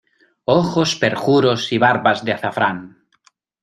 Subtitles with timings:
[0.45, 3.05] ¡ojos perjuros y barbas de azafrán!